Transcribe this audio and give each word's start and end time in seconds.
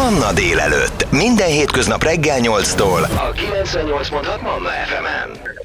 Manna 0.00 0.32
délelőtt. 0.32 1.10
Minden 1.10 1.48
hétköznap 1.48 2.02
reggel 2.02 2.38
8-tól. 2.42 3.02
A 3.02 3.32
98.6 3.32 4.42
Manna 4.42 4.68
FM-en. 4.68 5.59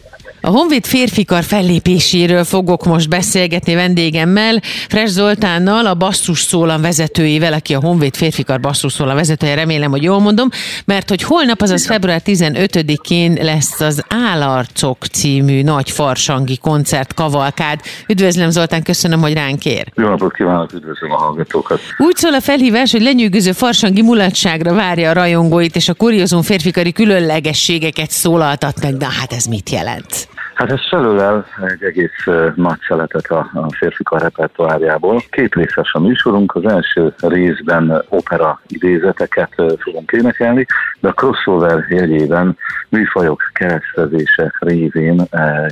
A 0.45 0.49
Honvéd 0.49 0.85
férfikar 0.85 1.43
fellépéséről 1.43 2.43
fogok 2.43 2.85
most 2.85 3.09
beszélgetni 3.09 3.75
vendégemmel, 3.75 4.61
Fres 4.89 5.09
Zoltánnal, 5.09 5.85
a 5.85 5.93
basszus 5.93 6.39
szólam 6.39 6.81
vezetőjével, 6.81 7.53
aki 7.53 7.73
a 7.73 7.79
Honvéd 7.79 8.15
férfikar 8.15 8.59
basszus 8.59 8.93
szólam 8.93 9.15
vezetője, 9.15 9.55
remélem, 9.55 9.91
hogy 9.91 10.03
jól 10.03 10.19
mondom, 10.19 10.49
mert 10.85 11.09
hogy 11.09 11.21
holnap, 11.21 11.61
azaz 11.61 11.85
február 11.85 12.21
15-én 12.25 13.37
lesz 13.41 13.79
az 13.81 14.03
Álarcok 14.09 15.05
című 15.05 15.61
nagy 15.61 15.91
farsangi 15.91 16.57
koncert 16.57 17.13
kavalkád. 17.13 17.79
Üdvözlöm 18.07 18.49
Zoltán, 18.49 18.83
köszönöm, 18.83 19.21
hogy 19.21 19.33
ránk 19.33 19.65
ér. 19.65 19.91
Jó 19.95 20.07
napot 20.07 20.33
kívánok, 20.33 20.73
üdvözlöm 20.73 21.11
a 21.11 21.17
hallgatókat. 21.17 21.79
Úgy 21.97 22.15
szól 22.15 22.33
a 22.33 22.41
felhívás, 22.41 22.91
hogy 22.91 23.01
lenyűgöző 23.01 23.51
farsangi 23.51 24.01
mulatságra 24.01 24.73
várja 24.73 25.09
a 25.09 25.13
rajongóit, 25.13 25.75
és 25.75 25.89
a 25.89 25.93
kuriózum 25.93 26.41
férfikari 26.41 26.91
különlegességeket 26.91 28.11
szólaltat 28.11 28.81
meg. 28.81 28.97
De 28.97 29.07
hát 29.19 29.33
ez 29.33 29.45
mit 29.45 29.69
jelent? 29.69 30.33
Hát 30.55 30.71
ez 30.71 30.87
felölel 30.89 31.45
egy 31.67 31.83
egész 31.83 32.25
nagy 32.55 32.79
szeletet 32.87 33.25
a, 33.25 33.49
a 33.53 33.73
férfikar 33.73 34.21
repertoárjából. 34.21 35.21
Két 35.29 35.55
részes 35.55 35.93
a 35.93 35.99
műsorunk, 35.99 36.55
az 36.55 36.65
első 36.65 37.13
részben 37.19 38.03
opera 38.09 38.61
idézeteket 38.67 39.53
fogunk 39.79 40.11
énekelni, 40.11 40.65
de 40.99 41.07
a 41.07 41.13
crossover 41.13 41.85
jegyében 41.89 42.57
műfajok 42.89 43.49
keresztezése 43.53 44.53
révén 44.59 45.27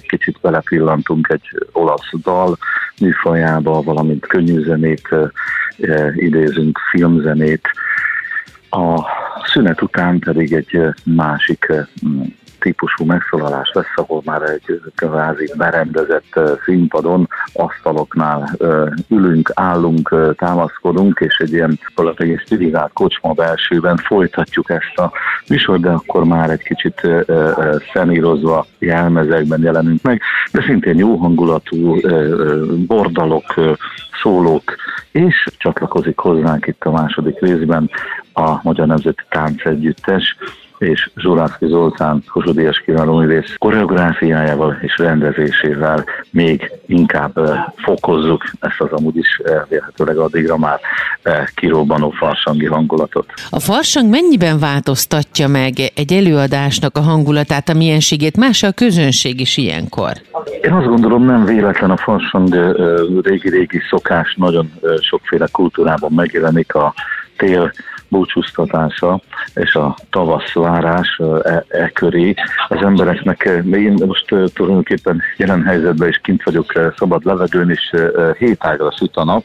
kicsit 0.08 0.40
belepillantunk 0.42 1.30
egy 1.30 1.50
olasz 1.72 2.10
dal 2.24 2.58
műfajába, 3.00 3.82
valamint 3.82 4.28
könnyű 4.28 4.64
zenét 4.64 5.10
idézünk, 6.16 6.80
filmzenét, 6.90 7.68
a 8.70 9.02
szünet 9.46 9.82
után 9.82 10.20
pedig 10.20 10.54
egy 10.54 10.80
másik 11.04 11.72
típusú 12.64 13.06
megszólalás 13.06 13.72
lesz, 13.74 13.94
ahol 13.96 14.22
már 14.26 14.42
egy 14.42 14.82
kvázi 14.96 15.52
berendezett 15.58 16.40
színpadon, 16.66 17.30
asztaloknál 17.54 18.58
ülünk, 19.10 19.52
állunk, 19.54 20.16
támaszkodunk, 20.38 21.20
és 21.20 21.38
egy 21.38 21.52
ilyen 21.52 21.80
valami 21.96 22.38
stilizált 22.38 22.94
kocsma 22.94 23.34
belsőben 23.34 23.98
folytatjuk 23.98 24.70
ezt 24.70 24.98
a 24.98 25.12
műsort, 25.50 25.82
de 25.82 25.90
akkor 25.90 26.24
már 26.24 26.50
egy 26.50 26.64
kicsit 26.64 27.08
szemírozva 27.94 28.66
jelmezekben 28.80 29.62
jelenünk 29.62 30.02
meg, 30.02 30.22
de 30.52 30.62
szintén 30.62 30.98
jó 30.98 31.16
hangulatú 31.16 31.96
bordalok, 32.88 33.54
szólók, 34.22 34.76
és 35.12 35.48
csatlakozik 35.58 36.18
hozzánk 36.18 36.68
itt 36.68 36.84
a 36.84 36.92
második 36.92 37.40
részben 37.40 37.90
a 38.34 38.60
Magyar 38.62 38.88
Nemzeti 38.88 39.24
Tánc 39.30 39.66
Együttes, 39.66 40.38
és 40.84 41.10
Zsulászki 41.16 41.68
Zoltán 41.68 42.24
Kossuth 42.32 42.84
kiváló 42.86 43.18
művész 43.18 43.56
koreográfiájával 43.58 44.78
és 44.82 44.98
rendezésével 44.98 46.04
még 46.30 46.72
inkább 46.86 47.40
fokozzuk 47.76 48.44
ezt 48.60 48.82
az 48.82 48.92
amúgy 48.92 49.18
is 49.18 49.42
vélhetőleg 49.70 50.18
addigra 50.18 50.58
már 50.58 50.80
kirobbanó 51.56 52.10
farsangi 52.10 52.66
hangulatot. 52.66 53.26
A 53.50 53.60
farsang 53.60 54.10
mennyiben 54.10 54.60
változtatja 54.60 55.48
meg 55.48 55.74
egy 55.96 56.14
előadásnak 56.14 56.98
a 56.98 57.02
hangulatát, 57.02 57.70
a 57.70 57.74
mienségét? 57.74 58.38
Más 58.38 58.64
a 58.64 58.72
közönség 58.72 59.40
is 59.40 59.58
ilyenkor? 59.58 60.12
Én 60.62 60.72
azt 60.72 60.88
gondolom 60.88 61.26
nem 61.26 61.46
véletlen 61.46 61.92
a 61.92 61.98
farsang 61.98 62.76
régi-régi 63.24 63.80
szokás 63.90 64.36
nagyon 64.38 64.72
sokféle 65.02 65.48
kultúrában 65.52 66.12
megjelenik 66.12 66.76
a 66.76 66.94
tél 67.38 67.72
búcsúztatása 68.14 69.20
és 69.56 69.74
a 69.76 69.96
tavasz 70.10 70.54
várás 70.54 71.20
e, 71.44 71.66
e 71.68 71.90
köré. 71.90 72.34
Az 72.68 72.82
embereknek, 72.82 73.50
én 73.72 73.94
most 74.06 74.26
tulajdonképpen 74.54 75.22
jelen 75.38 75.64
helyzetben 75.64 76.10
is 76.10 76.20
kint 76.24 76.44
vagyok 76.44 76.94
szabad 76.98 77.26
levegőn, 77.26 77.70
és 77.70 77.96
hétágra 78.38 78.92
süt 78.92 79.16
a 79.16 79.24
nap, 79.24 79.44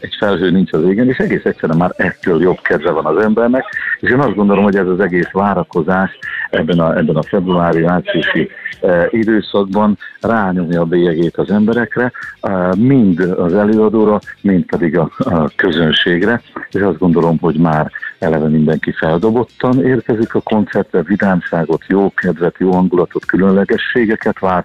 egy 0.00 0.14
felhő 0.18 0.50
nincs 0.50 0.72
az 0.72 0.84
égen, 0.84 1.08
és 1.08 1.18
egész 1.18 1.44
egyszerűen 1.44 1.78
már 1.78 1.92
ettől 1.96 2.42
jobb 2.42 2.60
kedve 2.60 2.90
van 2.90 3.04
az 3.04 3.22
embernek, 3.22 3.64
és 4.00 4.10
én 4.10 4.18
azt 4.18 4.34
gondolom, 4.34 4.64
hogy 4.64 4.76
ez 4.76 4.86
az 4.86 5.00
egész 5.00 5.30
várakozás 5.32 6.18
ebben 6.50 6.78
a, 6.78 6.96
ebben 6.96 7.16
a 7.16 7.22
februári, 7.22 7.80
márciusi 7.80 8.50
e, 8.80 9.08
időszakban 9.10 9.98
rányomja 10.20 10.80
a 10.80 10.84
bélyegét 10.84 11.36
az 11.36 11.50
emberekre, 11.50 12.12
e, 12.40 12.74
mind 12.76 13.20
az 13.20 13.54
előadóra, 13.54 14.20
mind 14.40 14.64
pedig 14.64 14.98
a, 14.98 15.10
a 15.18 15.50
közönségre, 15.56 16.42
és 16.70 16.80
azt 16.80 16.98
gondolom, 16.98 17.38
hogy 17.38 17.56
már 17.56 17.90
eleve 18.18 18.48
mindenki 18.48 18.92
feldobottan 18.92 19.86
érkezik 19.86 20.34
a 20.34 20.40
koncertre, 20.40 21.02
vidámságot, 21.02 21.82
jó 21.86 22.14
kedvet, 22.14 22.54
jó 22.58 22.72
hangulatot, 22.72 23.24
különlegességeket 23.24 24.38
vár, 24.38 24.64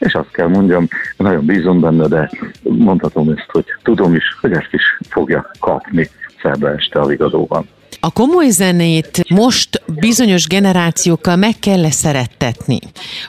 és 0.00 0.14
azt 0.14 0.30
kell 0.30 0.48
mondjam, 0.48 0.88
nagyon 1.16 1.46
bízom 1.46 1.80
benne, 1.80 2.06
de 2.06 2.30
mondhatom 2.62 3.28
ezt, 3.28 3.50
hogy 3.50 3.64
tudom 3.82 4.14
is, 4.14 4.24
hogy 4.40 4.52
ezt 4.52 4.72
is 4.72 4.82
fogja 5.08 5.50
kapni 5.58 6.08
szerbe 6.42 6.68
este 6.68 7.00
a 7.00 7.06
vigadóban. 7.06 7.68
A 8.00 8.10
komoly 8.12 8.48
zenét 8.48 9.24
most 9.28 9.82
bizonyos 9.86 10.46
generációkkal 10.46 11.36
meg 11.36 11.58
kell 11.58 11.84
-e 11.84 11.90
szerettetni? 11.90 12.78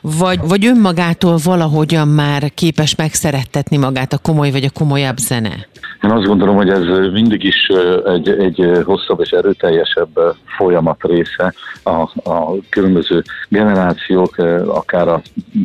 Vagy, 0.02 0.40
vagy 0.40 0.66
önmagától 0.66 1.38
valahogyan 1.44 2.08
már 2.08 2.52
képes 2.54 2.96
megszerettetni 2.96 3.78
magát 3.78 4.14
a 4.14 4.18
komoly 4.18 4.52
vagy 4.52 4.64
a 4.64 4.70
komolyabb 4.70 5.18
zene? 5.18 5.68
Én 6.04 6.12
azt 6.12 6.26
gondolom, 6.26 6.56
hogy 6.56 6.70
ez 6.70 7.12
mindig 7.12 7.44
is 7.44 7.72
egy, 8.06 8.30
egy 8.30 8.82
hosszabb 8.86 9.20
és 9.20 9.30
erőteljesebb 9.30 10.20
folyamat 10.58 11.04
része 11.04 11.54
a, 11.84 12.30
a 12.32 12.56
különböző 12.70 13.24
generációk, 13.48 14.38
akár 14.68 15.08
a 15.08 15.22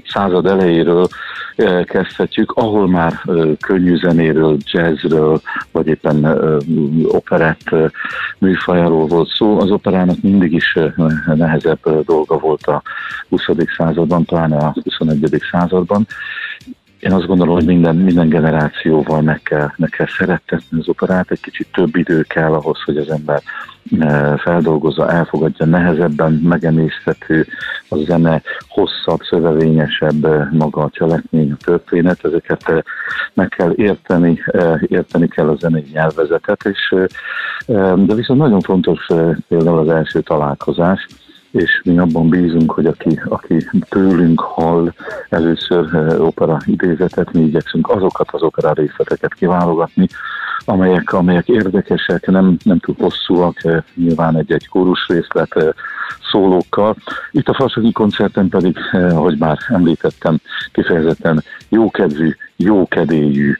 század 0.07 0.47
elejéről 0.47 1.07
kezdhetjük, 1.85 2.53
ahol 2.53 2.89
már 2.89 3.21
könnyű 3.61 3.97
zenéről, 3.97 4.57
jazzről, 4.65 5.41
vagy 5.73 5.87
éppen 5.87 6.25
operett 7.09 7.71
műfajáról 8.39 9.07
volt 9.07 9.29
szó. 9.29 9.59
Az 9.59 9.71
operának 9.71 10.17
mindig 10.23 10.53
is 10.53 10.79
nehezebb 11.35 12.05
dolga 12.05 12.39
volt 12.39 12.67
a 12.67 12.83
20. 13.29 13.43
században, 13.77 14.25
talán 14.25 14.53
a 14.53 14.75
21. 14.83 15.43
században, 15.51 16.07
én 17.01 17.13
azt 17.13 17.27
gondolom, 17.27 17.55
hogy 17.55 17.65
minden, 17.65 17.97
minden 17.97 18.29
generációval 18.29 19.21
meg 19.21 19.43
kell, 19.43 19.71
meg 19.77 19.89
kell 19.89 20.07
szerettetni 20.19 20.79
az 20.79 20.89
operát, 20.89 21.31
egy 21.31 21.41
kicsit 21.41 21.69
több 21.73 21.97
idő 21.97 22.23
kell 22.23 22.53
ahhoz, 22.53 22.83
hogy 22.85 22.97
az 22.97 23.11
ember 23.11 23.43
e, 24.01 24.37
feldolgozza, 24.37 25.11
elfogadja, 25.11 25.67
nehezebben 25.67 26.33
megemészhető 26.33 27.47
a 27.89 27.97
zene, 27.97 28.43
hosszabb, 28.69 29.21
szövevényesebb 29.31 30.25
e, 30.25 30.49
maga 30.53 30.83
a 30.83 30.91
cselekmény, 30.91 31.53
a 31.53 31.65
történet, 31.65 32.25
ezeket 32.25 32.69
e, 32.69 32.85
meg 33.35 33.49
kell 33.49 33.73
érteni, 33.77 34.43
érteni 34.81 35.29
kell 35.29 35.49
a 35.49 35.57
zenei 35.57 35.87
nyelvezetet, 35.93 36.65
és, 36.65 36.95
de 37.97 38.15
viszont 38.15 38.41
nagyon 38.41 38.61
fontos 38.61 39.07
például 39.49 39.79
az 39.79 39.89
első 39.89 40.21
találkozás, 40.21 41.07
és 41.51 41.81
mi 41.85 41.99
abban 41.99 42.29
bízunk, 42.29 42.71
hogy 42.71 42.87
aki, 42.87 43.21
aki 43.25 43.69
tőlünk 43.89 44.41
hall 44.41 44.93
először 45.29 45.95
eh, 45.95 46.21
opera 46.21 46.59
idézetet, 46.65 47.33
mi 47.33 47.41
igyekszünk 47.41 47.91
azokat 47.91 48.29
az 48.31 48.43
opera 48.43 48.73
részleteket 48.73 49.35
kiválogatni, 49.35 50.07
amelyek, 50.65 51.13
amelyek 51.13 51.49
érdekesek, 51.49 52.27
nem, 52.27 52.57
nem 52.65 52.79
túl 52.79 52.95
hosszúak, 52.99 53.65
eh, 53.65 53.83
nyilván 53.95 54.37
egy-egy 54.37 54.69
kórus 54.69 55.09
részlet 55.09 55.57
eh, 55.57 55.69
szólókkal. 56.31 56.97
Itt 57.31 57.49
a 57.49 57.55
Farsaki 57.55 57.93
koncerten 57.93 58.49
pedig, 58.49 58.79
ahogy 58.93 59.39
már 59.39 59.59
említettem, 59.69 60.39
kifejezetten 60.73 61.43
jókedvű, 61.69 62.35
jókedélyű 62.57 63.55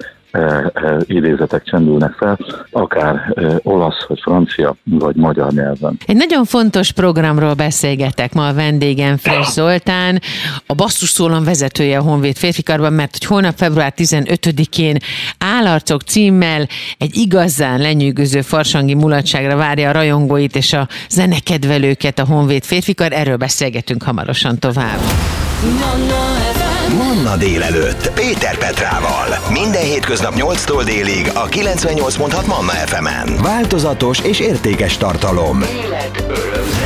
idézetek 1.05 1.63
csendülnek 1.65 2.13
fel, 2.13 2.39
akár 2.71 3.33
e, 3.35 3.61
olasz, 3.63 4.07
vagy 4.09 4.21
francia, 4.23 4.77
vagy 4.85 5.17
magyar 5.17 5.53
nyelven. 5.53 5.99
Egy 6.07 6.17
nagyon 6.17 6.45
fontos 6.45 6.93
programról 6.93 7.55
beszélgetek 7.55 8.35
ma 8.35 8.49
a 8.49 8.55
vendégem, 8.55 9.17
Fres 9.17 9.47
Zoltán, 9.47 10.21
a 10.67 10.75
Basszus 10.75 11.09
Szólon 11.09 11.45
vezetője 11.45 11.99
a 11.99 12.03
Honvéd 12.03 12.37
férfikarban, 12.37 12.93
mert 12.93 13.13
hogy 13.13 13.27
holnap 13.27 13.57
február 13.57 13.93
15-én 13.97 14.97
Állarcok 15.39 16.03
címmel 16.03 16.67
egy 16.99 17.17
igazán 17.17 17.81
lenyűgöző 17.81 18.41
farsangi 18.41 18.95
mulatságra 18.95 19.57
várja 19.57 19.89
a 19.89 19.93
rajongóit 19.93 20.57
és 20.57 20.73
a 20.73 20.89
zenekedvelőket 21.09 22.19
a 22.19 22.25
Honvéd 22.25 22.65
férfikar. 22.65 23.13
Erről 23.13 23.37
beszélgetünk 23.37 24.03
hamarosan 24.03 24.59
tovább. 24.59 24.99
Manna 26.95 27.37
délelőtt 27.37 28.11
Péter 28.15 28.59
Petrával. 28.59 29.39
Minden 29.51 29.83
hétköznap 29.83 30.33
8-tól 30.37 30.83
délig 30.85 31.31
a 31.35 31.49
98.6 31.49 32.47
Manna 32.47 32.73
FM-en. 32.73 33.37
Változatos 33.43 34.21
és 34.21 34.41
értékes 34.41 34.97
tartalom. 34.97 35.63
Élet, 35.63 36.25
öröm, 36.29 36.65
zene. 36.79 36.86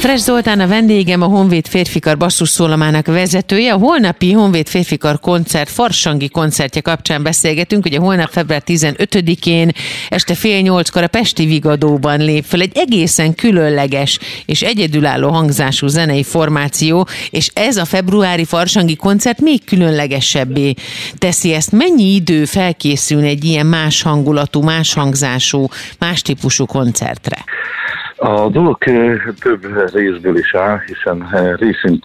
Fresh 0.00 0.24
Zoltán 0.24 0.60
a 0.60 0.66
vendégem, 0.66 1.22
a 1.22 1.26
Honvéd 1.26 1.66
Férfikar 1.66 2.16
basszusszólamának 2.16 3.06
vezetője. 3.06 3.72
A 3.72 3.78
holnapi 3.78 4.32
Honvéd 4.32 4.68
Férfikar 4.68 5.20
koncert, 5.20 5.70
Farsangi 5.70 6.28
koncertje 6.28 6.80
kapcsán 6.80 7.22
beszélgetünk, 7.22 7.84
ugye 7.84 7.98
holnap 7.98 8.30
február 8.30 8.62
15-én 8.66 9.70
este 10.08 10.34
fél 10.34 10.60
nyolckor 10.60 11.02
a 11.02 11.06
Pesti 11.06 11.46
Vigadóban 11.46 12.20
lép 12.20 12.44
fel 12.44 12.60
egy 12.60 12.72
egészen 12.74 13.34
különleges 13.34 14.18
és 14.46 14.62
egyedülálló 14.62 15.30
hangzású 15.30 15.86
zenei 15.86 16.22
formáció, 16.22 17.06
és 17.30 17.50
ez 17.54 17.76
a 17.76 17.84
februári 17.84 18.44
Farsangi 18.44 18.96
koncert 18.96 19.40
még 19.40 19.64
különlegesebbé 19.64 20.74
teszi 21.18 21.52
ezt. 21.52 21.72
Mennyi 21.72 22.14
idő 22.14 22.44
felkészülni 22.44 23.28
egy 23.28 23.44
ilyen 23.44 23.66
más 23.66 24.02
hangulatú, 24.02 24.62
más 24.62 24.94
hangzású, 24.94 25.68
más 25.98 26.22
típusú 26.22 26.66
koncertre? 26.66 27.44
A 28.24 28.48
dolog 28.48 28.78
több 29.40 29.90
részből 29.92 30.38
is 30.38 30.54
áll, 30.54 30.80
hiszen 30.86 31.28
részint 31.56 32.04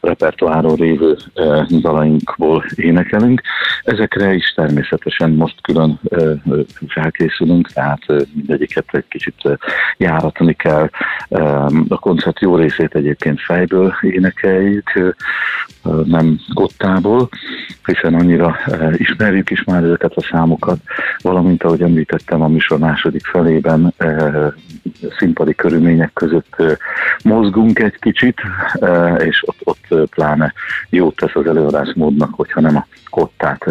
repertoáron 0.00 0.74
révő 0.74 1.16
dalainkból 1.80 2.64
énekelünk. 2.74 3.40
Ezekre 3.82 4.32
is 4.32 4.52
természetesen 4.54 5.30
most 5.30 5.60
külön 5.62 6.00
felkészülünk, 6.88 7.68
tehát 7.68 8.00
mindegyiket 8.34 8.84
egy 8.90 9.08
kicsit 9.08 9.58
járatni 9.96 10.54
kell. 10.54 10.88
A 11.88 11.98
koncert 11.98 12.40
jó 12.40 12.56
részét 12.56 12.94
egyébként 12.94 13.40
fejből 13.40 13.94
énekeljük, 14.00 15.14
nem 16.04 16.40
gottából, 16.48 17.28
hiszen 17.84 18.14
annyira 18.14 18.56
ismerjük 18.92 19.50
is 19.50 19.64
már 19.64 19.84
ezeket 19.84 20.12
a 20.14 20.26
számokat, 20.30 20.78
valamint 21.22 21.62
ahogy 21.62 21.82
említettem 21.82 22.42
a 22.42 22.48
műsor 22.48 22.78
második 22.78 23.26
felében 23.26 23.94
színpadi 25.44 25.54
körülmények 25.54 26.12
között 26.12 26.56
mozgunk 27.24 27.78
egy 27.78 27.98
kicsit, 27.98 28.40
és 29.18 29.42
ott, 29.46 29.58
ott 29.64 30.08
pláne 30.10 30.52
jót 30.90 31.16
tesz 31.16 31.34
az 31.34 31.46
előadásmódnak, 31.46 32.34
hogyha 32.34 32.60
nem 32.60 32.76
a 32.76 32.86
kottát 33.10 33.64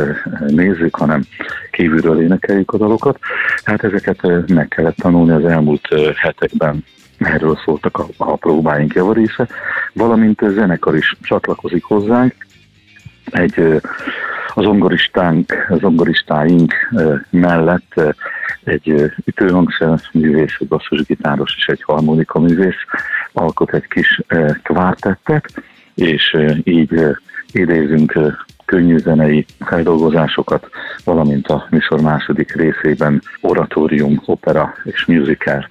nézzük, 0.48 0.96
hanem 0.96 1.24
kívülről 1.72 2.22
énekeljük 2.22 2.74
a 2.74 2.78
dalokat. 2.78 3.20
Hát 3.64 3.84
ezeket 3.84 4.48
meg 4.48 4.68
kellett 4.68 4.96
tanulni 4.96 5.32
az 5.32 5.46
elmúlt 5.46 5.88
hetekben. 6.16 6.86
Erről 7.18 7.60
szóltak 7.66 7.98
a, 7.98 8.06
a 8.18 8.36
próbáink 8.36 8.94
javarésze, 8.94 9.48
valamint 9.94 10.42
a 10.42 10.50
zenekar 10.50 10.96
is 10.96 11.16
csatlakozik 11.22 11.84
hozzánk, 11.84 12.34
egy 13.26 13.82
az 14.56 14.64
zongoristánk, 14.64 15.68
zongoristáink 15.80 16.74
mellett 17.30 17.94
egy 18.64 19.12
ütőhangszer 19.26 20.00
művész, 20.12 20.56
egy 20.60 20.68
basszusgitáros 20.68 21.56
és 21.58 21.66
egy 21.66 21.84
harmonika 21.84 22.40
művész 22.40 22.86
alkot 23.32 23.74
egy 23.74 23.88
kis 23.88 24.22
kvártettet, 24.64 25.64
és 25.96 26.38
így 26.64 27.02
idézünk 27.52 28.20
könnyű 28.66 28.98
zenei 28.98 29.46
feldolgozásokat, 29.60 30.70
valamint 31.04 31.48
a 31.48 31.68
műsor 31.70 32.02
második 32.02 32.56
részében 32.56 33.22
oratórium, 33.42 34.22
opera 34.26 34.74
és 34.84 35.06
musical 35.06 35.68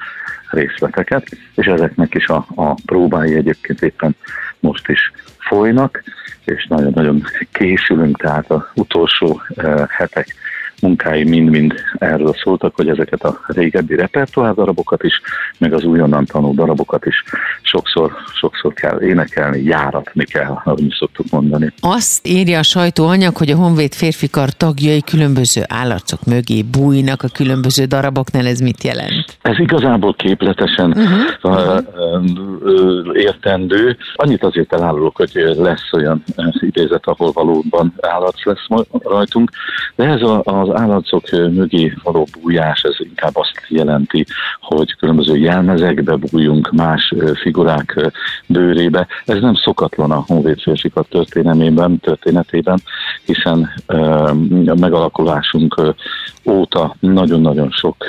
részleteket, 0.50 1.26
és 1.54 1.66
ezeknek 1.66 2.14
is 2.14 2.26
a, 2.26 2.46
a 2.54 2.74
próbái 2.86 3.34
egyébként 3.34 3.82
éppen 3.82 4.16
most 4.60 4.88
is 4.88 5.12
folynak, 5.38 6.02
és 6.44 6.66
nagyon-nagyon 6.66 7.22
készülünk, 7.52 8.18
tehát 8.18 8.50
az 8.50 8.62
utolsó 8.74 9.40
hetek 9.88 10.34
munkái 10.82 11.24
mind-mind 11.24 11.74
erről 11.98 12.34
szóltak, 12.42 12.74
hogy 12.76 12.88
ezeket 12.88 13.22
a 13.22 13.40
régebbi 13.46 13.94
repertoár 13.96 14.54
darabokat 14.54 15.02
is, 15.02 15.20
meg 15.58 15.72
az 15.72 15.84
újonnan 15.84 16.24
tanult 16.24 16.54
darabokat 16.54 17.06
is 17.06 17.24
sokszor, 17.62 18.12
sokszor 18.34 18.72
kell 18.72 19.00
énekelni, 19.00 19.62
járatni 19.62 20.24
kell, 20.24 20.60
ahogy 20.64 20.82
mi 20.82 20.88
szoktuk 20.98 21.26
mondani. 21.30 21.72
Azt 21.80 22.26
írja 22.26 22.58
a 22.58 22.62
sajtóanyag, 22.62 23.36
hogy 23.36 23.50
a 23.50 23.56
Honvéd 23.56 23.92
férfikar 23.92 24.48
tagjai 24.48 25.02
különböző 25.02 25.62
állarcok 25.68 26.24
mögé 26.24 26.62
bújnak 26.62 27.22
a 27.22 27.28
különböző 27.32 27.84
daraboknál, 27.84 28.46
ez 28.46 28.60
mit 28.60 28.84
jelent? 28.84 29.38
Ez 29.42 29.58
igazából 29.58 30.14
képletesen 30.14 30.90
uh-huh. 30.90 31.82
értendő. 33.12 33.96
Annyit 34.14 34.44
azért 34.44 34.72
elárulok, 34.72 35.16
hogy 35.16 35.30
lesz 35.56 35.92
olyan 35.92 36.24
idézet, 36.52 37.06
ahol 37.06 37.32
valóban 37.32 37.94
állat 38.00 38.42
lesz 38.42 38.86
rajtunk, 39.02 39.50
de 39.96 40.04
ez 40.04 40.20
az 40.42 40.71
állatszok 40.74 41.30
mögé 41.30 41.92
való 42.02 42.26
bújás, 42.40 42.82
ez 42.82 42.96
inkább 42.98 43.36
azt 43.36 43.60
jelenti, 43.68 44.26
hogy 44.60 44.96
különböző 44.96 45.36
jelmezekbe 45.36 46.16
bújunk, 46.16 46.70
más 46.70 47.14
figurák 47.34 48.12
bőrébe. 48.46 49.06
Ez 49.24 49.40
nem 49.40 49.54
szokatlan 49.54 50.10
a 50.10 50.24
honvéd 50.26 50.60
férfikat 50.60 51.08
történelmében, 51.08 51.98
történetében, 51.98 52.78
hiszen 53.24 53.72
a 54.66 54.74
megalakulásunk 54.80 55.94
óta 56.46 56.96
nagyon-nagyon 57.00 57.70
sok 57.70 58.08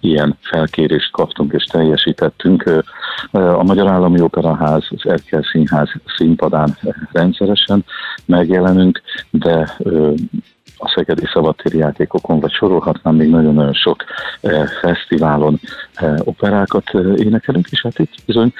ilyen 0.00 0.38
felkérést 0.40 1.12
kaptunk 1.12 1.52
és 1.52 1.64
teljesítettünk. 1.64 2.84
A 3.30 3.62
Magyar 3.62 3.86
Állami 3.88 4.20
Operaház, 4.20 4.86
az 4.90 5.10
Erkel 5.10 5.42
Színház 5.42 5.88
színpadán 6.16 6.76
rendszeresen 7.12 7.84
megjelenünk, 8.26 9.00
de 9.30 9.76
Szegedi 10.94 11.26
Szabadtéri 11.32 11.78
játékokon, 11.78 12.40
vagy 12.40 12.52
sorolhatnám 12.52 13.14
még 13.14 13.28
nagyon-nagyon 13.28 13.72
sok 13.72 14.04
eh, 14.40 14.66
fesztiválon 14.80 15.60
eh, 15.94 16.14
operákat 16.24 16.90
eh, 16.92 17.00
énekelünk, 17.16 17.68
és 17.70 17.82
hát 17.82 17.98
itt 17.98 18.14
bizony 18.26 18.52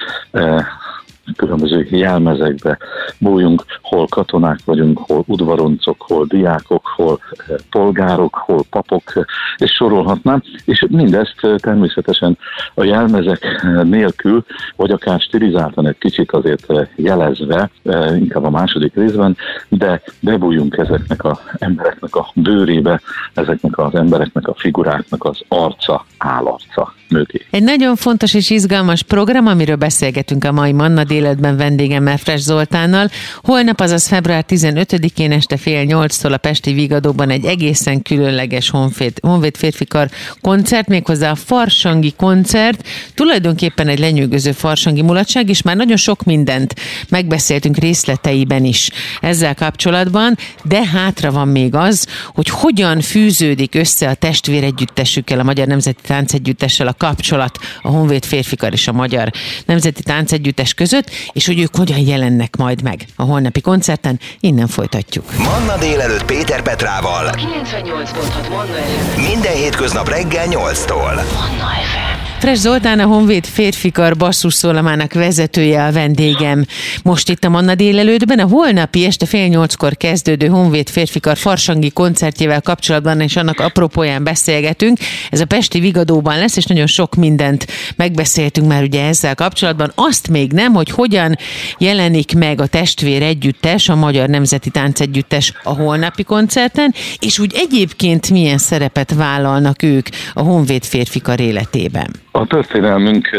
különböző 1.35 1.87
jelmezekbe 1.89 2.77
bújunk, 3.17 3.65
hol 3.81 4.07
katonák 4.07 4.59
vagyunk, 4.65 4.97
hol 4.97 5.23
udvaroncok, 5.27 6.01
hol 6.01 6.25
diákok, 6.25 6.87
hol 6.95 7.19
eh, 7.47 7.55
polgárok, 7.69 8.35
hol 8.35 8.63
papok, 8.69 9.25
és 9.57 9.71
sorolhatnám, 9.71 10.43
és 10.65 10.85
mindezt 10.89 11.35
eh, 11.41 11.55
természetesen 11.55 12.37
a 12.73 12.83
jelmezek 12.83 13.43
eh, 13.43 13.83
nélkül, 13.83 14.45
vagy 14.75 14.91
akár 14.91 15.19
stilizáltan 15.19 15.87
egy 15.87 15.97
kicsit 15.97 16.31
azért 16.31 16.65
jelezve, 16.95 17.69
inkább 18.15 18.43
a 18.43 18.49
második 18.49 18.95
részben, 18.95 19.37
de 19.69 20.01
bebújunk 20.19 20.77
ezeknek 20.77 21.25
az 21.25 21.39
embereknek 21.59 22.15
a 22.15 22.31
bőrébe, 22.35 23.01
ezeknek 23.33 23.77
az 23.77 23.95
embereknek 23.95 24.47
a 24.47 24.53
figuráknak 24.53 25.25
az 25.25 25.39
arca, 25.47 26.05
állarca 26.17 26.93
mögé. 27.09 27.45
Egy 27.49 27.63
nagyon 27.63 27.95
fontos 27.95 28.33
és 28.33 28.49
izgalmas 28.49 29.03
program, 29.03 29.47
amiről 29.47 29.75
beszélgetünk 29.75 30.43
a 30.43 30.51
mai 30.51 30.71
Manna 30.71 31.03
délután 31.13 31.57
vendégemmel 31.57 32.17
Fresh 32.17 32.43
Zoltánnal. 32.43 33.09
Holnap, 33.41 33.79
azaz 33.79 34.07
február 34.07 34.45
15-én 34.47 35.31
este 35.31 35.57
fél 35.57 35.83
nyolctól 35.83 36.33
a 36.33 36.37
Pesti 36.37 36.73
Vigadóban 36.73 37.29
egy 37.29 37.45
egészen 37.45 38.01
különleges 38.01 38.69
honvéd, 38.69 39.17
honvéd 39.21 39.55
férfikar 39.55 40.09
koncert, 40.41 40.87
méghozzá 40.87 41.31
a 41.31 41.35
Farsangi 41.35 42.13
koncert. 42.17 42.87
Tulajdonképpen 43.13 43.87
egy 43.87 43.99
lenyűgöző 43.99 44.51
farsangi 44.51 45.01
mulatság, 45.01 45.49
és 45.49 45.61
már 45.61 45.75
nagyon 45.75 45.97
sok 45.97 46.23
mindent 46.23 46.75
megbeszéltünk 47.09 47.77
részleteiben 47.77 48.65
is 48.65 48.89
ezzel 49.21 49.55
kapcsolatban, 49.55 50.37
de 50.63 50.85
hátra 50.85 51.31
van 51.31 51.47
még 51.47 51.75
az, 51.75 52.07
hogy 52.33 52.49
hogyan 52.49 53.01
fűződik 53.01 53.75
össze 53.75 54.09
a 54.09 54.13
testvéregyüttesükkel, 54.13 55.39
a 55.39 55.43
Magyar 55.43 55.67
Nemzeti 55.67 56.01
Táncegyüttessel 56.07 56.87
a 56.87 56.93
kapcsolat 56.93 57.57
a 57.81 57.89
Honvéd 57.89 58.25
férfikar 58.25 58.73
és 58.73 58.87
a 58.87 58.91
Magyar 58.91 59.31
Nemzeti 59.65 60.03
Táncegyüttes 60.03 60.73
között, 60.73 61.02
és 61.33 61.45
hogy 61.45 61.59
ők 61.59 61.75
hogyan 61.75 61.99
jelennek 61.99 62.55
majd 62.55 62.81
meg 62.81 63.05
a 63.15 63.23
holnapi 63.23 63.61
koncerten, 63.61 64.19
innen 64.39 64.67
folytatjuk. 64.67 65.37
Manna 65.37 65.77
délelőtt 65.77 66.25
Péter 66.25 66.61
Petrával. 66.61 67.29
98.6 67.29 68.49
Manna 68.49 69.27
Minden 69.27 69.55
hétköznap 69.55 70.09
reggel 70.09 70.45
8-tól. 70.49 71.15
Manna 71.15 71.69
FM. 71.91 72.22
Fresh 72.43 72.61
Zoltán, 72.61 72.99
a 72.99 73.05
Honvéd 73.05 73.45
férfikar 73.45 74.17
basszusszólamának 74.17 75.13
vezetője 75.13 75.85
a 75.85 75.91
vendégem. 75.91 76.65
Most 77.03 77.29
itt 77.29 77.43
a 77.43 77.49
Manna 77.49 77.75
délelőttben 77.75 78.39
a 78.39 78.47
holnapi 78.47 79.05
este 79.05 79.25
fél 79.25 79.47
nyolckor 79.47 79.97
kezdődő 79.97 80.47
Honvéd 80.47 80.89
férfikar 80.89 81.37
farsangi 81.37 81.91
koncertjével 81.91 82.61
kapcsolatban 82.61 83.21
és 83.21 83.35
annak 83.35 83.59
apropóján 83.59 84.23
beszélgetünk. 84.23 84.97
Ez 85.29 85.39
a 85.39 85.45
Pesti 85.45 85.79
Vigadóban 85.79 86.37
lesz, 86.37 86.57
és 86.57 86.65
nagyon 86.65 86.87
sok 86.87 87.15
mindent 87.15 87.67
megbeszéltünk 87.95 88.67
már 88.67 88.83
ugye 88.83 89.05
ezzel 89.05 89.35
kapcsolatban. 89.35 89.91
Azt 89.95 90.29
még 90.29 90.51
nem, 90.51 90.73
hogy 90.73 90.89
hogyan 90.89 91.37
jelenik 91.77 92.35
meg 92.35 92.61
a 92.61 92.67
testvér 92.67 93.21
együttes, 93.21 93.89
a 93.89 93.95
Magyar 93.95 94.29
Nemzeti 94.29 94.69
Tánc 94.69 94.99
Együttes 94.99 95.53
a 95.63 95.73
holnapi 95.73 96.23
koncerten, 96.23 96.93
és 97.19 97.39
úgy 97.39 97.53
egyébként 97.55 98.29
milyen 98.29 98.57
szerepet 98.57 99.13
vállalnak 99.13 99.83
ők 99.83 100.07
a 100.33 100.41
Honvéd 100.41 100.83
férfikar 100.83 101.39
életében. 101.39 102.21
A 102.35 102.45
történelmünk 102.47 103.29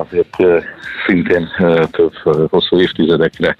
azért 0.00 0.36
szintén 1.06 1.48
több 1.90 2.12
hosszú 2.50 2.80
évtizedekre 2.80 3.56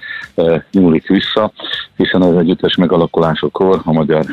nyúlik 0.71 1.07
vissza, 1.07 1.53
hiszen 1.97 2.23
az 2.23 2.37
együttes 2.37 2.77
megalakulásokor 2.77 3.81
a 3.85 3.93
magyar, 3.93 4.25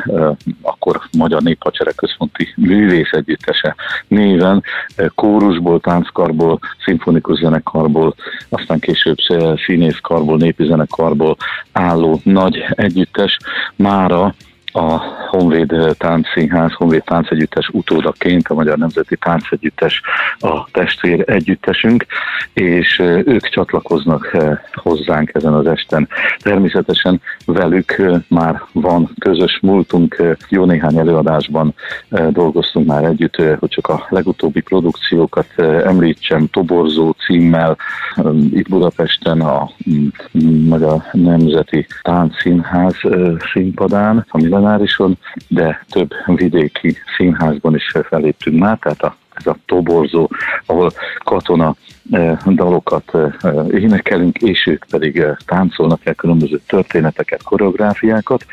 akkor 0.61 0.99
Magyar 1.17 1.41
Néphadsereg 1.41 1.95
Központi 1.95 2.53
Művész 2.55 3.11
Együttese 3.11 3.75
néven 4.07 4.63
kórusból, 5.15 5.79
tánckarból, 5.79 6.59
szimfonikus 6.85 7.39
zenekarból, 7.39 8.15
aztán 8.49 8.79
később 8.79 9.17
színészkarból, 9.65 10.37
népi 10.37 10.65
zenekarból 10.65 11.37
álló 11.71 12.19
nagy 12.23 12.65
együttes 12.69 13.37
mára 13.75 14.33
a 14.71 15.01
Honvéd 15.29 15.75
Táncszínház, 15.97 16.73
Honvéd 16.73 17.03
Táncegyüttes 17.03 17.69
utódaként, 17.73 18.47
a 18.47 18.53
Magyar 18.53 18.77
Nemzeti 18.77 19.17
Táncegyüttes 19.17 20.01
a 20.39 20.65
testvér 20.71 21.23
együttesünk, 21.29 22.05
és 22.53 22.99
ők 23.25 23.49
csatlakoznak 23.49 24.37
hozzánk 24.73 25.31
ezen 25.33 25.53
az 25.53 25.67
esten. 25.67 26.07
Természetesen 26.39 27.21
velük 27.45 28.01
már 28.27 28.61
van 28.71 29.09
közös 29.19 29.59
múltunk, 29.61 30.37
jó 30.49 30.65
néhány 30.65 30.97
előadásban 30.97 31.73
dolgoztunk 32.29 32.87
már 32.87 33.03
együtt, 33.03 33.35
hogy 33.35 33.69
csak 33.69 33.87
a 33.87 34.05
legutóbbi 34.09 34.61
produkciókat 34.61 35.47
említsem, 35.85 36.47
Toborzó 36.51 37.11
címmel, 37.11 37.77
itt 38.51 38.69
Budapesten 38.69 39.41
a 39.41 39.69
Magyar 40.67 41.03
Nemzeti 41.11 41.87
Táncszínház 42.01 42.95
színpadán, 43.53 44.25
ami 44.29 44.47
millenárison, 44.59 45.17
de 45.47 45.85
több 45.89 46.09
vidéki 46.25 46.97
színházban 47.17 47.75
is 47.75 47.91
feléptünk 48.09 48.59
már, 48.59 48.77
tehát 48.77 49.01
a, 49.01 49.15
ez 49.33 49.45
a 49.45 49.57
toborzó, 49.65 50.29
ahol 50.65 50.91
katona 51.23 51.75
eh, 52.11 52.37
dalokat 52.45 53.15
eh, 53.15 53.65
énekelünk, 53.69 54.37
és 54.37 54.67
ők 54.67 54.85
pedig 54.89 55.17
eh, 55.17 55.35
táncolnak 55.45 56.05
el 56.05 56.13
különböző 56.13 56.61
történeteket, 56.67 57.43
koreográfiákat. 57.43 58.45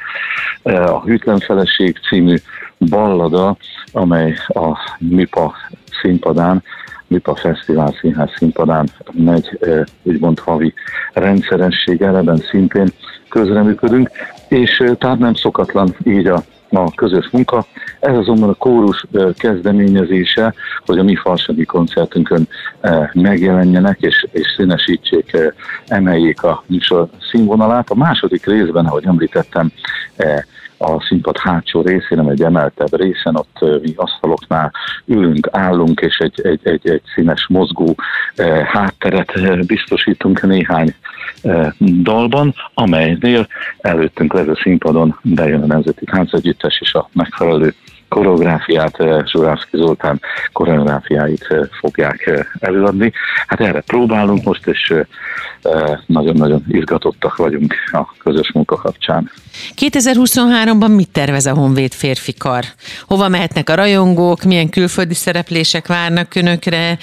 A 0.62 1.00
Hűtlen 1.00 1.38
Feleség 1.38 1.98
című 2.08 2.36
ballada, 2.78 3.56
amely 3.92 4.36
a 4.46 4.78
MIPA 4.98 5.54
színpadán 6.02 6.62
MIPA 7.08 7.34
Fesztivál 7.34 7.94
Színház 8.00 8.30
színpadán 8.36 8.88
megy, 9.12 9.58
úgymond 10.02 10.38
havi 10.38 10.74
rendszerességgel, 11.12 12.16
ebben 12.16 12.36
szintén 12.50 12.92
közreműködünk, 13.28 14.10
és 14.48 14.82
tehát 14.98 15.18
nem 15.18 15.34
szokatlan 15.34 15.96
így 16.04 16.26
a 16.26 16.42
a 16.70 16.94
közös 16.94 17.28
munka. 17.30 17.66
Ez 18.00 18.16
azonban 18.16 18.48
a 18.48 18.54
kórus 18.54 19.06
kezdeményezése, 19.36 20.54
hogy 20.86 20.98
a 20.98 21.02
mi 21.02 21.16
farsadi 21.16 21.64
koncertünkön 21.64 22.48
megjelenjenek 23.12 24.00
és, 24.00 24.26
és 24.30 24.54
színesítsék, 24.56 25.36
emeljék 25.86 26.42
a 26.42 26.64
műsor 26.66 27.08
színvonalát. 27.30 27.90
A 27.90 27.94
második 27.94 28.46
részben, 28.46 28.86
ahogy 28.86 29.04
említettem, 29.06 29.72
a 30.78 31.00
színpad 31.00 31.38
hátsó 31.38 31.80
részén, 31.80 32.30
egy 32.30 32.42
emeltebb 32.42 32.96
részen, 32.96 33.36
ott 33.36 33.80
mi 33.82 33.92
asztaloknál 33.96 34.72
ülünk, 35.04 35.48
állunk, 35.50 36.00
és 36.00 36.18
egy, 36.18 36.40
egy, 36.42 36.60
egy, 36.62 36.88
egy 36.88 37.02
színes 37.14 37.46
mozgó 37.48 37.94
hátteret 38.72 39.66
biztosítunk 39.66 40.42
néhány 40.42 40.94
dalban, 42.02 42.54
amelynél 42.74 43.46
előttünk 43.80 44.32
levő 44.32 44.54
színpadon 44.62 45.18
bejön 45.22 45.62
a 45.62 45.66
Nemzeti 45.66 46.04
Táncegyüttes 46.04 46.80
és 46.80 46.94
a 46.94 47.08
megfelelő 47.12 47.74
koreográfiát, 48.08 48.96
Zsurászki 49.26 49.76
Zoltán 49.76 50.20
koreográfiáit 50.52 51.46
fogják 51.80 52.46
előadni. 52.60 53.12
Hát 53.46 53.60
erre 53.60 53.80
próbálunk 53.80 54.44
most, 54.44 54.66
és 54.66 54.94
nagyon-nagyon 56.06 56.64
izgatottak 56.68 57.36
vagyunk 57.36 57.74
a 57.92 58.14
közös 58.18 58.52
munka 58.52 58.76
kapcsán. 58.76 59.30
2023-ban 59.76 60.94
mit 60.94 61.10
tervez 61.10 61.46
a 61.46 61.54
Honvéd 61.54 61.92
férfi 61.92 62.34
kar? 62.38 62.64
Hova 63.06 63.28
mehetnek 63.28 63.70
a 63.70 63.74
rajongók, 63.74 64.42
milyen 64.42 64.68
külföldi 64.68 65.14
szereplések 65.14 65.86
várnak 65.86 66.34
önökre, 66.34 66.98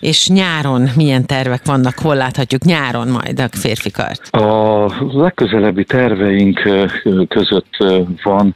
és 0.00 0.28
nyáron 0.28 0.88
milyen 0.96 1.26
tervek 1.26 1.60
vannak, 1.64 1.98
hol 1.98 2.14
láthatjuk 2.14 2.62
nyáron 2.62 3.08
majd 3.08 3.40
a 3.40 3.48
férfi 3.50 3.90
kart? 3.90 4.28
A 4.36 4.90
legközelebbi 4.98 5.84
terveink 5.84 6.60
között 7.28 7.76
van 8.22 8.54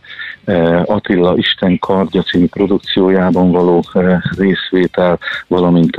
Attila 0.85 1.37
Isten 1.37 1.79
kardja 1.79 2.23
című 2.23 2.47
produkciójában 2.47 3.51
való 3.51 3.85
részvétel, 4.37 5.19
valamint 5.47 5.97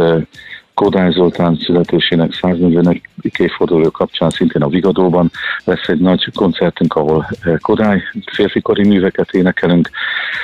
Kodály 0.74 1.12
Zoltán 1.12 1.56
születésének 1.56 2.34
140. 2.34 3.02
évforduló 3.38 3.92
kapcsán 3.92 4.30
szintén 4.30 4.62
a 4.62 4.68
Vigadóban 4.68 5.32
lesz 5.64 5.88
egy 5.88 6.00
nagy 6.00 6.32
koncertünk, 6.34 6.96
ahol 6.96 7.28
eh, 7.42 7.58
Kodály 7.62 8.02
férfikori 8.26 8.88
műveket 8.88 9.32
énekelünk. 9.32 9.90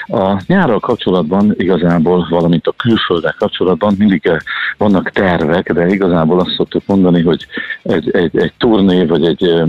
A 0.05 0.41
nyárral 0.45 0.79
kapcsolatban 0.79 1.53
igazából, 1.57 2.27
valamint 2.29 2.67
a 2.67 2.73
külföldek 2.77 3.35
kapcsolatban 3.37 3.95
mindig 3.97 4.25
eh, 4.25 4.37
vannak 4.77 5.09
tervek, 5.09 5.71
de 5.73 5.87
igazából 5.87 6.39
azt 6.39 6.55
szoktuk 6.55 6.83
mondani, 6.85 7.21
hogy 7.21 7.45
egy, 7.81 8.09
egy, 8.11 8.37
egy 8.37 8.53
turné 8.57 9.05
vagy 9.05 9.25
egy, 9.25 9.43
eh, 9.43 9.61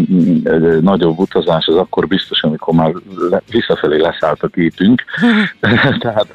egy 0.44 0.82
nagyobb 0.82 1.18
utazás 1.18 1.66
az 1.66 1.76
akkor 1.76 2.06
biztos, 2.06 2.42
amikor 2.42 2.74
már 2.74 2.92
le, 3.30 3.42
visszafelé 3.50 4.00
leszállt 4.00 4.42
a 4.42 4.46
gépünk. 4.46 5.04
Tehát 6.00 6.28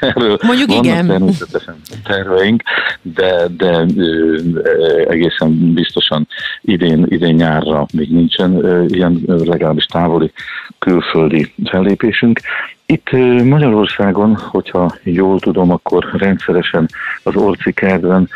erről 0.00 0.38
Mondjuk 0.42 0.68
vannak 0.68 0.84
igen. 0.84 1.06
természetesen 1.06 1.76
terveink, 2.04 2.62
de, 3.02 3.46
de 3.56 3.67
de 3.68 3.86
egészen 5.08 5.72
biztosan 5.72 6.28
idén, 6.60 7.06
idén 7.08 7.34
nyárra 7.34 7.86
még 7.92 8.12
nincsen 8.12 8.52
ilyen 8.88 9.22
legalábbis 9.26 9.84
távoli 9.84 10.32
külföldi 10.78 11.52
fellépésünk. 11.64 12.40
Itt 12.86 13.10
Magyarországon, 13.44 14.36
hogyha 14.36 14.94
jól 15.02 15.40
tudom, 15.40 15.70
akkor 15.70 16.08
rendszeresen 16.12 16.88
az 17.22 17.36
Orci 17.36 17.72
kertben 17.72 18.28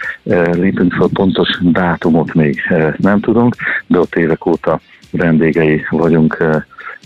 lépünk 0.52 0.92
fel 0.92 1.08
pontos 1.12 1.48
dátumot 1.60 2.34
még 2.34 2.60
nem 2.96 3.20
tudunk, 3.20 3.56
de 3.86 3.98
ott 3.98 4.14
évek 4.14 4.46
óta 4.46 4.80
vendégei 5.10 5.84
vagyunk 5.90 6.44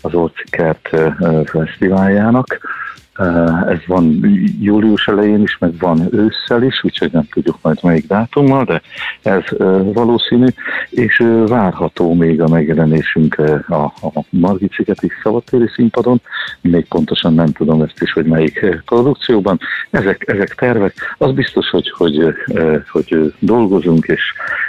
az 0.03 0.15
Orci 0.15 0.45
kert 0.51 0.91
fesztiváljának 1.45 2.59
ez 3.69 3.79
van 3.87 4.21
július 4.61 5.07
elején 5.07 5.43
is, 5.43 5.59
meg 5.59 5.79
van 5.79 6.09
ősszel 6.11 6.63
is, 6.63 6.85
úgyhogy 6.85 7.13
nem 7.13 7.27
tudjuk 7.31 7.59
majd 7.63 7.79
melyik 7.83 8.07
dátummal, 8.07 8.65
de 8.65 8.83
ez 9.23 9.43
valószínű, 9.93 10.47
és 10.91 11.25
várható 11.47 12.15
még 12.15 12.41
a 12.41 12.49
megjelenésünk 12.49 13.39
a, 13.69 13.83
a 13.85 14.25
Margit 14.31 14.73
szigeti 14.73 15.11
szabadtéri 15.23 15.69
színpadon, 15.75 16.21
még 16.61 16.87
pontosan 16.87 17.35
nem 17.35 17.53
tudom 17.53 17.83
ezt 17.83 18.03
is, 18.03 18.13
hogy 18.13 18.27
melyik 18.27 18.83
produkcióban. 18.85 19.59
Ezek, 19.91 20.25
ezek 20.27 20.55
tervek, 20.55 20.95
az 21.19 21.33
biztos, 21.33 21.71
hogy, 21.71 21.91
hogy, 21.97 22.35
hogy 22.89 23.35
dolgozunk, 23.39 24.07
és 24.07 24.23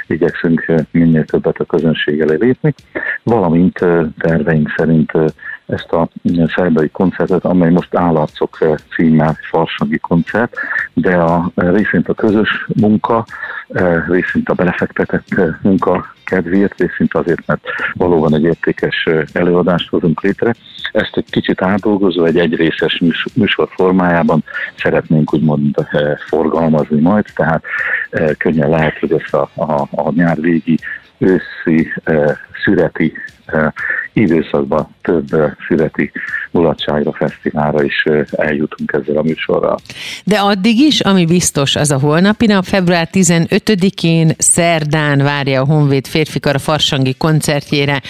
igyekszünk 0.07 0.65
minél 0.91 1.25
többet 1.25 1.57
a 1.57 1.65
közönség 1.65 2.19
elé 2.19 2.35
lépni, 2.39 2.73
valamint 3.23 3.79
terveink 4.17 4.73
szerint 4.77 5.11
ezt 5.67 5.91
a 5.91 6.09
szerbai 6.55 6.89
koncertet, 6.89 7.45
amely 7.45 7.71
most 7.71 7.95
Állarcok 7.95 8.57
címmel 8.95 9.37
farsangi 9.49 9.97
koncert, 9.97 10.53
de 10.93 11.15
a 11.15 11.51
részint 11.55 12.09
a 12.09 12.13
közös 12.13 12.65
munka, 12.75 13.25
részint 14.07 14.49
a 14.49 14.53
belefektetett 14.53 15.27
munka 15.61 16.13
kedvéért, 16.23 16.79
részint 16.79 17.13
azért, 17.13 17.45
mert 17.45 17.61
valóban 17.93 18.35
egy 18.35 18.43
értékes 18.43 19.09
előadást 19.33 19.89
hozunk 19.89 20.21
létre. 20.21 20.53
Ezt 20.91 21.17
egy 21.17 21.29
kicsit 21.29 21.61
átdolgozó, 21.61 22.25
egy 22.25 22.37
egyrészes 22.37 23.01
műsor 23.33 23.69
formájában 23.71 24.43
szeretnénk 24.77 25.33
úgymond 25.33 25.75
forgalmazni 26.27 26.99
majd, 26.99 27.25
tehát 27.35 27.63
könnyen 28.37 28.69
lehet, 28.69 28.97
hogy 28.99 29.11
ezt 29.11 29.33
a, 29.33 29.49
a, 29.55 29.87
a 29.91 30.11
nyár 30.11 30.41
végi 30.41 30.79
őszi 31.17 31.93
szüreti 32.63 33.13
időszakban 34.21 34.87
több 35.01 35.27
születi 35.67 36.11
mulatságra, 36.51 37.13
fesztiválra 37.13 37.83
is 37.83 38.03
eljutunk 38.31 38.91
ezzel 38.91 39.17
a 39.17 39.21
műsorral. 39.21 39.77
De 40.23 40.37
addig 40.37 40.79
is, 40.79 40.99
ami 40.99 41.25
biztos, 41.25 41.75
az 41.75 41.91
a 41.91 41.99
holnapi 41.99 42.45
nap, 42.45 42.63
február 42.63 43.09
15-én 43.11 44.31
szerdán 44.37 45.17
várja 45.17 45.61
a 45.61 45.65
Honvéd 45.65 46.07
férfikar 46.07 46.55
a 46.55 46.59
Farsangi 46.59 47.15
koncertjére. 47.17 48.01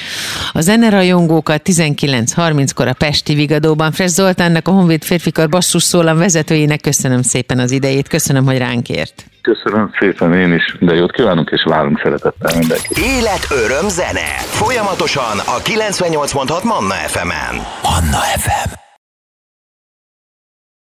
A 0.52 0.62
zenerajongókat 0.62 1.62
19.30-kor 1.66 2.88
a 2.88 2.94
Pesti 2.94 3.34
Vigadóban. 3.34 3.92
Fres 3.92 4.10
Zoltánnak, 4.10 4.68
a 4.68 4.72
Honvéd 4.72 5.04
férfikar 5.04 5.50
basszus 5.50 5.84
szólam 5.84 6.18
vezetőjének 6.18 6.82
köszönöm 6.82 7.22
szépen 7.22 7.60
az 7.60 7.72
idejét, 7.72 8.08
köszönöm, 8.08 8.46
hogy 8.46 8.58
ránk 8.58 8.90
ért. 8.90 9.26
Köszönöm 9.42 9.92
szépen 10.00 10.34
én 10.34 10.54
is, 10.54 10.76
de 10.80 10.96
jót 10.96 11.12
kívánunk, 11.12 11.50
és 11.50 11.64
várunk 11.64 12.00
szeretettel 12.04 12.58
mindenkit. 12.60 12.98
Élet, 12.98 13.48
öröm, 13.66 13.88
zene. 13.90 14.30
Folyamatosan 14.62 15.38
a 15.46 15.62
98.6 15.98 16.64
Manna 16.64 16.96
FM-en. 17.06 17.66
Manna 17.84 18.22
FM. 18.36 18.87